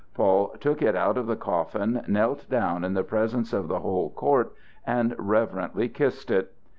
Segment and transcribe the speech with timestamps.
[0.15, 4.09] Paul took it out of the coffin, knelt down in the presence of the whole
[4.09, 4.51] court
[4.83, 6.55] and reverently kissed it.